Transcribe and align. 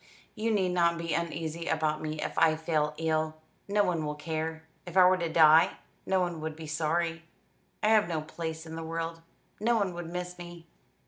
You 0.33 0.49
need 0.49 0.69
not 0.69 0.97
be 0.97 1.13
uneasy 1.13 1.67
about 1.67 2.01
me 2.01 2.19
if 2.23 2.35
I 2.35 2.55
fall 2.55 2.95
ill. 2.97 3.35
No 3.67 3.83
one 3.83 4.03
will 4.03 4.15
care. 4.15 4.63
If 4.87 4.97
I 4.97 5.05
were 5.05 5.17
to 5.17 5.29
die, 5.29 5.77
no 6.07 6.19
one 6.19 6.41
would 6.41 6.55
be 6.55 6.65
sorry. 6.65 7.21
I 7.83 7.89
have 7.89 8.07
no 8.09 8.21
place 8.21 8.65
in 8.65 8.73
the 8.75 8.81
world. 8.83 9.21
No 9.59 9.75
one 9.77 9.93
would 9.93 10.07
miss 10.11 10.39
me." 10.39 10.65